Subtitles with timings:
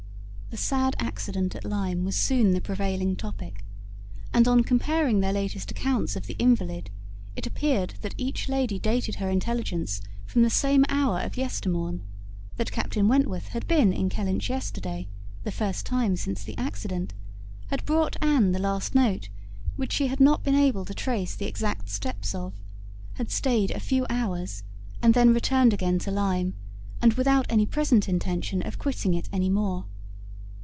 [0.53, 3.63] The sad accident at Lyme was soon the prevailing topic,
[4.33, 6.89] and on comparing their latest accounts of the invalid,
[7.37, 12.01] it appeared that each lady dated her intelligence from the same hour of yestermorn;
[12.57, 15.07] that Captain Wentworth had been in Kellynch yesterday
[15.45, 17.13] (the first time since the accident),
[17.67, 19.29] had brought Anne the last note,
[19.77, 22.51] which she had not been able to trace the exact steps of;
[23.13, 24.63] had staid a few hours
[25.01, 26.55] and then returned again to Lyme,
[27.01, 29.85] and without any present intention of quitting it any more.